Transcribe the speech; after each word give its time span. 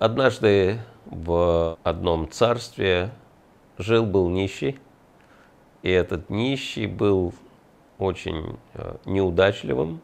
Однажды 0.00 0.78
в 1.04 1.76
одном 1.82 2.30
царстве 2.30 3.10
жил-был 3.76 4.30
нищий, 4.30 4.78
и 5.82 5.90
этот 5.90 6.30
нищий 6.30 6.86
был 6.86 7.34
очень 7.98 8.56
э, 8.72 8.96
неудачливым, 9.04 10.00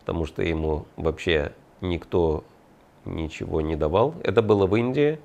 потому 0.00 0.24
что 0.24 0.42
ему 0.42 0.86
вообще 0.96 1.52
никто 1.82 2.44
ничего 3.04 3.60
не 3.60 3.76
давал. 3.76 4.14
Это 4.24 4.40
было 4.40 4.66
в 4.66 4.74
Индии, 4.74 5.20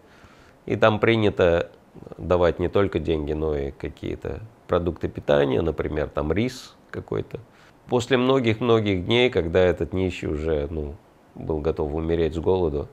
и 0.66 0.76
там 0.76 1.00
принято 1.00 1.72
давать 2.18 2.60
не 2.60 2.68
только 2.68 3.00
деньги, 3.00 3.32
но 3.32 3.56
и 3.56 3.72
какие-то 3.72 4.42
продукты 4.68 5.08
питания, 5.08 5.62
например, 5.62 6.10
там 6.10 6.34
рис 6.34 6.76
какой-то. 6.92 7.40
После 7.88 8.18
многих-многих 8.18 9.06
дней, 9.06 9.30
когда 9.30 9.62
этот 9.62 9.94
нищий 9.94 10.28
уже 10.28 10.68
ну, 10.70 10.96
был 11.36 11.62
готов 11.62 11.94
умереть 11.94 12.36
с 12.36 12.40
голоду, 12.40 12.90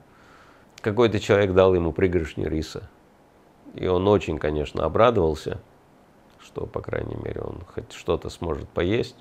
какой-то 0.87 1.19
человек 1.19 1.53
дал 1.53 1.75
ему 1.75 1.91
пригоршню 1.91 2.49
риса. 2.49 2.89
И 3.75 3.89
он 3.89 4.07
очень, 4.07 4.39
конечно, 4.39 4.85
обрадовался, 4.85 5.59
что, 6.39 6.65
по 6.65 6.81
крайней 6.81 7.17
мере, 7.17 7.41
он 7.41 7.59
хоть 7.75 7.93
что-то 7.93 8.31
сможет 8.31 8.69
поесть. 8.69 9.17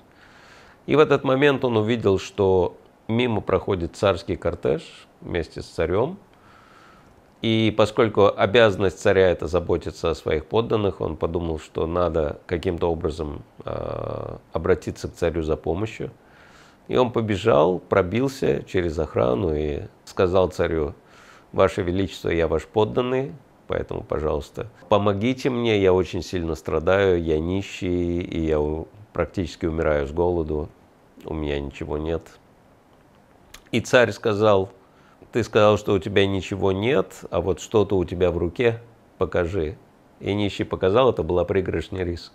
И 0.86 0.94
в 0.94 1.00
этот 1.00 1.24
момент 1.24 1.64
он 1.64 1.76
увидел, 1.76 2.20
что 2.20 2.76
мимо 3.08 3.40
проходит 3.40 3.96
царский 3.96 4.36
кортеж 4.36 5.08
вместе 5.20 5.60
с 5.60 5.66
царем. 5.66 6.18
И 7.42 7.74
поскольку 7.76 8.28
обязанность 8.28 9.00
царя 9.00 9.28
это 9.28 9.48
заботиться 9.48 10.10
о 10.10 10.14
своих 10.14 10.46
подданных, 10.46 11.00
он 11.00 11.16
подумал, 11.16 11.58
что 11.58 11.88
надо 11.88 12.38
каким-то 12.46 12.88
образом 12.88 13.42
э, 13.64 14.36
обратиться 14.52 15.08
к 15.08 15.14
царю 15.14 15.42
за 15.42 15.56
помощью. 15.56 16.12
И 16.86 16.96
он 16.96 17.10
побежал, 17.10 17.80
пробился 17.80 18.62
через 18.62 18.96
охрану 19.00 19.52
и 19.52 19.82
сказал 20.04 20.46
царю, 20.50 20.94
Ваше 21.52 21.82
Величество, 21.82 22.28
я 22.28 22.48
ваш 22.48 22.66
подданный, 22.66 23.32
поэтому, 23.66 24.02
пожалуйста, 24.02 24.68
помогите 24.88 25.50
мне, 25.50 25.80
я 25.80 25.92
очень 25.92 26.22
сильно 26.22 26.54
страдаю, 26.54 27.22
я 27.22 27.38
нищий, 27.38 28.20
и 28.20 28.46
я 28.46 28.60
практически 29.12 29.66
умираю 29.66 30.06
с 30.06 30.12
голоду, 30.12 30.68
у 31.24 31.34
меня 31.34 31.58
ничего 31.60 31.98
нет. 31.98 32.22
И 33.72 33.80
царь 33.80 34.12
сказал, 34.12 34.70
ты 35.32 35.42
сказал, 35.42 35.78
что 35.78 35.94
у 35.94 35.98
тебя 35.98 36.26
ничего 36.26 36.72
нет, 36.72 37.24
а 37.30 37.40
вот 37.40 37.60
что-то 37.60 37.96
у 37.96 38.04
тебя 38.04 38.30
в 38.30 38.38
руке, 38.38 38.80
покажи. 39.18 39.76
И 40.20 40.32
нищий 40.32 40.64
показал, 40.64 41.10
это 41.10 41.22
была 41.22 41.44
пригоршня 41.44 42.04
риса. 42.04 42.30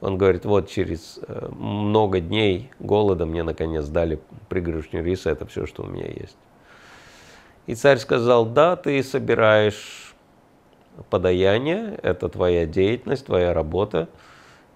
Он 0.00 0.18
говорит, 0.18 0.44
вот 0.44 0.68
через 0.68 1.18
э, 1.26 1.48
много 1.52 2.20
дней 2.20 2.70
голода 2.80 3.24
мне 3.24 3.42
наконец 3.42 3.86
дали 3.86 4.20
пригоршню 4.48 5.02
риса, 5.02 5.30
это 5.30 5.46
все, 5.46 5.66
что 5.66 5.84
у 5.84 5.86
меня 5.86 6.06
есть. 6.06 6.36
И 7.66 7.74
царь 7.74 7.98
сказал, 7.98 8.44
да, 8.46 8.76
ты 8.76 9.02
собираешь 9.02 10.14
подаяние, 11.10 11.98
это 12.02 12.28
твоя 12.28 12.66
деятельность, 12.66 13.26
твоя 13.26 13.54
работа, 13.54 14.08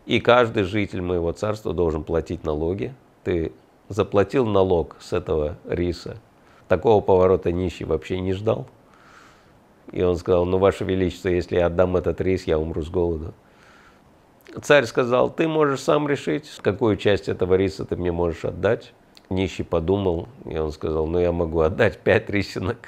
и 0.07 0.21
каждый 0.21 0.63
житель 0.63 1.03
моего 1.03 1.33
царства 1.33 1.75
должен 1.75 2.03
платить 2.03 2.45
налоги. 2.45 2.95
Ты 3.25 3.53
заплатил 3.89 4.47
налог 4.47 4.97
с 5.01 5.13
этого 5.13 5.59
риса. 5.69 6.17
Такого 6.67 7.03
поворота 7.03 7.53
нищий 7.53 7.85
вообще 7.85 8.21
не 8.21 8.33
ждал. 8.33 8.67
И 9.93 10.03
он 10.03 10.17
сказал, 10.17 10.45
ну, 10.45 10.59
Ваше 10.59 10.85
Величество, 10.85 11.29
если 11.29 11.57
я 11.57 11.67
отдам 11.67 11.97
этот 11.97 12.21
рис, 12.21 12.47
я 12.47 12.59
умру 12.59 12.83
с 12.83 12.91
голоду. 12.91 13.35
Царь 14.63 14.85
сказал, 14.85 15.31
ты 15.31 15.47
можешь 15.47 15.81
сам 15.81 16.09
решить, 16.09 16.51
какую 16.63 16.97
часть 16.97 17.29
этого 17.29 17.55
риса 17.55 17.85
ты 17.85 17.97
мне 17.97 18.13
можешь 18.13 18.45
отдать. 18.45 18.93
Нищий 19.31 19.65
подумал, 19.65 20.29
и 20.47 20.57
он 20.57 20.73
сказал, 20.73 21.07
ну 21.07 21.19
я 21.19 21.33
могу 21.33 21.61
отдать 21.61 21.99
пять 21.99 22.31
рисинок. 22.31 22.79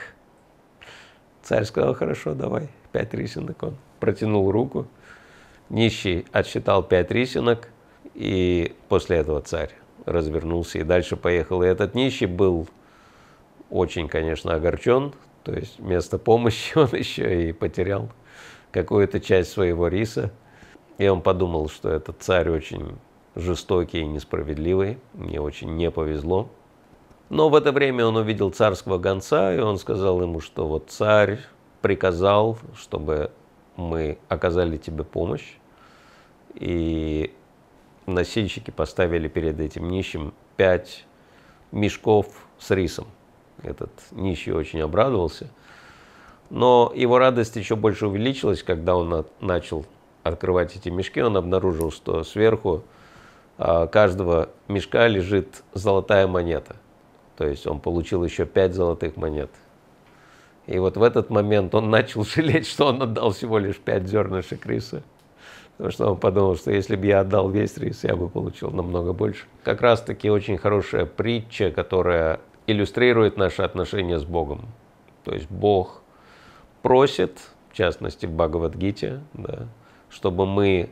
Царь 1.43 1.65
сказал, 1.65 1.95
хорошо, 1.95 2.35
давай, 2.35 2.69
пять 2.93 3.13
рисинок. 3.13 3.63
Он 3.63 3.77
протянул 3.99 4.51
руку, 4.51 4.87
нищий 5.69 6.27
отсчитал 6.33 6.83
пять 6.83 7.11
рисинок, 7.11 7.69
и 8.15 8.75
после 8.89 9.19
этого 9.19 9.41
царь 9.43 9.71
развернулся 10.07 10.79
и 10.79 10.83
дальше 10.83 11.17
поехал. 11.17 11.63
И 11.63 11.67
этот 11.67 11.95
нищий 11.95 12.27
был 12.27 12.69
очень, 13.69 14.09
конечно, 14.09 14.55
огорчен, 14.55 15.13
то 15.45 15.53
есть 15.53 15.79
вместо 15.79 16.19
помощи 16.19 16.73
он 16.79 16.89
еще 16.93 17.49
и 17.49 17.53
потерял 17.53 18.11
какую-то 18.73 19.21
часть 19.21 19.53
своего 19.53 19.89
риса. 19.89 20.33
И 20.99 21.09
он 21.09 21.23
подумал, 21.23 21.69
что 21.69 21.91
этот 21.91 22.23
царь 22.23 22.51
очень 22.51 22.99
жестокий 23.35 24.01
и 24.01 24.07
несправедливый, 24.07 24.99
мне 25.15 25.41
очень 25.41 25.77
не 25.77 25.91
повезло. 25.91 26.49
Но 27.29 27.49
в 27.49 27.55
это 27.55 27.71
время 27.71 28.07
он 28.07 28.17
увидел 28.17 28.51
царского 28.51 28.99
гонца, 28.99 29.55
и 29.55 29.61
он 29.61 29.79
сказал 29.79 30.21
ему, 30.21 30.41
что 30.41 30.67
вот 30.67 30.91
царь 30.91 31.39
приказал, 31.81 32.59
чтобы 32.77 33.31
мы 33.77 34.19
оказали 34.29 34.77
тебе 34.77 35.05
помощь. 35.05 35.55
И 36.55 37.33
носильщики 38.07 38.73
поставили 38.73 39.29
перед 39.29 39.61
этим 39.61 39.89
нищим 39.89 40.35
пять 40.57 41.07
мешков 41.71 42.27
с 42.59 42.71
рисом. 42.71 43.07
Этот 43.63 43.93
нищий 44.11 44.53
очень 44.53 44.81
обрадовался. 44.81 45.51
Но 46.51 46.93
его 46.97 47.19
радость 47.19 47.55
еще 47.55 47.77
больше 47.77 48.09
увеличилась, 48.09 48.65
когда 48.65 48.97
он 48.97 49.25
начал 49.41 49.87
открывать 50.25 50.75
эти 50.75 50.89
мешки. 50.89 51.23
Он 51.23 51.37
обнаружил, 51.37 51.93
что 51.93 52.25
сверху 52.25 52.83
каждого 53.61 54.49
мешка 54.69 55.07
лежит 55.07 55.63
золотая 55.75 56.27
монета. 56.27 56.77
То 57.37 57.47
есть 57.47 57.67
он 57.67 57.81
получил 57.81 58.25
еще 58.25 58.47
пять 58.47 58.75
золотых 58.75 59.17
монет. 59.17 59.51
И 60.67 60.79
вот 60.79 60.97
в 60.97 61.03
этот 61.03 61.31
момент 61.31 61.75
он 61.75 61.91
начал 61.91 62.25
жалеть, 62.25 62.67
что 62.67 62.87
он 62.87 63.03
отдал 63.03 63.33
всего 63.33 63.59
лишь 63.59 63.77
пять 63.77 64.07
зернышек 64.07 64.65
риса. 64.67 65.03
Потому 65.77 65.93
что 65.93 66.11
он 66.11 66.19
подумал, 66.19 66.57
что 66.57 66.71
если 66.71 66.95
бы 66.95 67.07
я 67.07 67.21
отдал 67.21 67.49
весь 67.49 67.79
рис, 67.79 68.05
я 68.05 68.15
бы 68.15 68.29
получил 68.29 68.71
намного 68.71 69.15
больше. 69.15 69.47
Как 69.65 69.81
раз 69.81 70.03
таки 70.03 70.31
очень 70.31 70.59
хорошая 70.59 71.07
притча, 71.07 71.71
которая 71.71 72.41
иллюстрирует 72.67 73.39
наши 73.39 73.63
отношения 73.63 74.19
с 74.19 74.25
Богом. 74.25 74.67
То 75.25 75.33
есть 75.33 75.51
Бог 75.51 76.03
просит, 76.83 77.39
в 77.71 77.77
частности 77.77 78.27
в 78.27 78.33
Бхагавадгите, 78.33 79.21
да, 79.33 79.69
чтобы 80.11 80.45
мы 80.45 80.91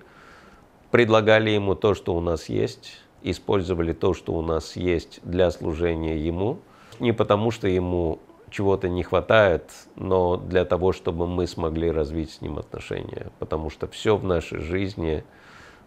предлагали 0.90 1.50
ему 1.50 1.74
то, 1.74 1.94
что 1.94 2.14
у 2.14 2.20
нас 2.20 2.48
есть, 2.48 3.00
использовали 3.22 3.92
то, 3.92 4.14
что 4.14 4.32
у 4.34 4.42
нас 4.42 4.76
есть 4.76 5.20
для 5.22 5.50
служения 5.50 6.16
ему, 6.16 6.58
не 7.00 7.12
потому 7.12 7.50
что 7.50 7.68
ему 7.68 8.20
чего-то 8.50 8.88
не 8.88 9.02
хватает, 9.02 9.70
но 9.96 10.36
для 10.36 10.64
того, 10.64 10.92
чтобы 10.92 11.26
мы 11.26 11.46
смогли 11.46 11.90
развить 11.90 12.30
с 12.32 12.40
ним 12.40 12.58
отношения, 12.58 13.30
потому 13.38 13.70
что 13.70 13.86
все 13.86 14.16
в 14.16 14.24
нашей 14.24 14.60
жизни 14.60 15.24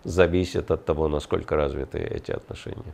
зависит 0.03 0.71
от 0.71 0.85
того, 0.85 1.07
насколько 1.07 1.55
развиты 1.55 1.99
эти 1.99 2.31
отношения. 2.31 2.93